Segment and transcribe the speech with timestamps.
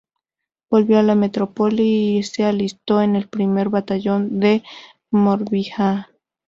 [0.71, 4.63] Volvió a la metrópoli y se alistó en el primer batallón de
[5.11, 6.07] Morbihan.